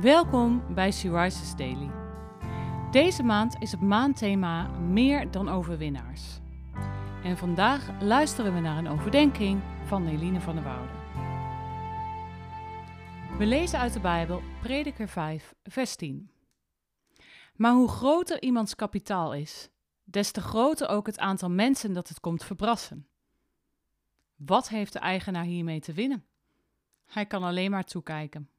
[0.00, 1.90] Welkom bij Rises Daily.
[2.90, 6.40] Deze maand is het maandthema Meer dan overwinnaars.
[7.24, 10.92] En vandaag luisteren we naar een overdenking van Eline van der Woude.
[13.38, 16.30] We lezen uit de Bijbel Prediker 5, vers 10.
[17.56, 19.68] Maar hoe groter iemands kapitaal is,
[20.04, 23.06] des te groter ook het aantal mensen dat het komt verbrassen.
[24.36, 26.24] Wat heeft de eigenaar hiermee te winnen?
[27.06, 28.51] Hij kan alleen maar toekijken.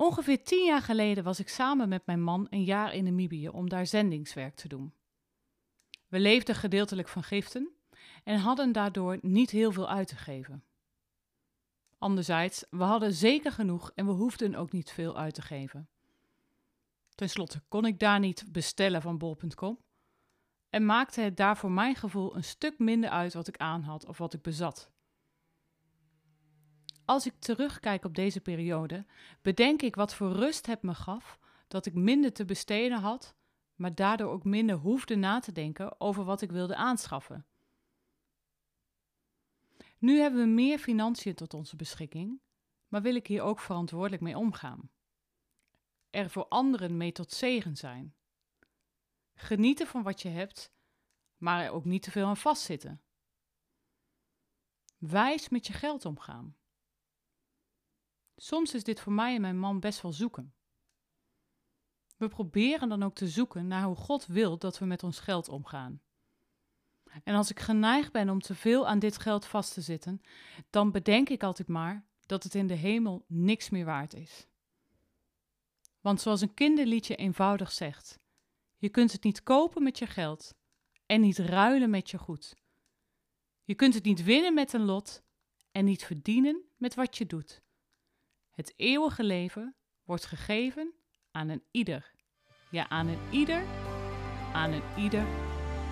[0.00, 3.68] Ongeveer tien jaar geleden was ik samen met mijn man een jaar in Namibië om
[3.68, 4.92] daar zendingswerk te doen.
[6.08, 7.70] We leefden gedeeltelijk van giften
[8.24, 10.64] en hadden daardoor niet heel veel uit te geven.
[11.98, 15.88] Anderzijds, we hadden zeker genoeg en we hoefden ook niet veel uit te geven.
[17.14, 19.78] Ten slotte kon ik daar niet bestellen van bol.com
[20.70, 24.06] en maakte het daar voor mijn gevoel een stuk minder uit wat ik aan had
[24.06, 24.90] of wat ik bezat.
[27.08, 29.06] Als ik terugkijk op deze periode,
[29.42, 33.36] bedenk ik wat voor rust het me gaf dat ik minder te besteden had,
[33.74, 37.46] maar daardoor ook minder hoefde na te denken over wat ik wilde aanschaffen.
[39.98, 42.40] Nu hebben we meer financiën tot onze beschikking,
[42.88, 44.90] maar wil ik hier ook verantwoordelijk mee omgaan.
[46.10, 48.14] Er voor anderen mee tot zegen zijn.
[49.34, 50.72] Genieten van wat je hebt,
[51.36, 53.02] maar er ook niet te veel aan vastzitten.
[54.98, 56.57] Wijs met je geld omgaan.
[58.40, 60.54] Soms is dit voor mij en mijn man best wel zoeken.
[62.16, 65.48] We proberen dan ook te zoeken naar hoe God wil dat we met ons geld
[65.48, 66.00] omgaan.
[67.24, 70.20] En als ik geneigd ben om te veel aan dit geld vast te zitten,
[70.70, 74.46] dan bedenk ik altijd maar dat het in de hemel niks meer waard is.
[76.00, 78.20] Want zoals een kinderliedje eenvoudig zegt:
[78.76, 80.54] je kunt het niet kopen met je geld
[81.06, 82.56] en niet ruilen met je goed.
[83.64, 85.22] Je kunt het niet winnen met een lot
[85.70, 87.62] en niet verdienen met wat je doet.
[88.58, 90.94] Het eeuwige leven wordt gegeven
[91.30, 92.10] aan een ieder.
[92.70, 93.64] Ja, aan een ieder,
[94.52, 95.24] aan een ieder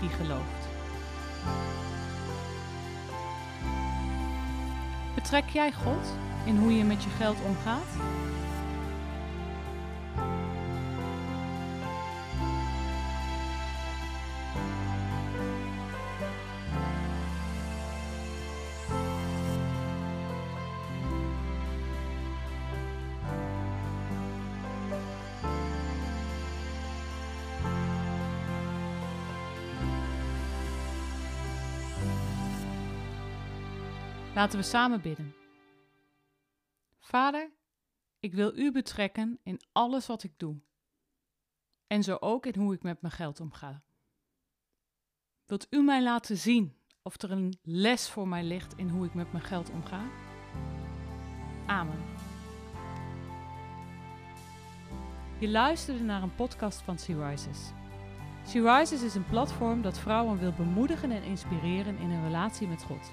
[0.00, 0.68] die gelooft.
[5.14, 6.14] Betrek jij God
[6.46, 7.96] in hoe je met je geld omgaat?
[34.36, 35.34] Laten we samen bidden.
[36.98, 37.52] Vader,
[38.18, 40.60] ik wil U betrekken in alles wat ik doe.
[41.86, 43.82] En zo ook in hoe ik met mijn geld omga.
[45.44, 49.14] Wilt U mij laten zien of er een les voor mij ligt in hoe ik
[49.14, 50.04] met mijn geld omga?
[51.66, 52.04] Amen.
[55.38, 57.70] Je luisterde naar een podcast van Sea Rises.
[58.44, 62.82] Sea Rises is een platform dat vrouwen wil bemoedigen en inspireren in hun relatie met
[62.82, 63.12] God.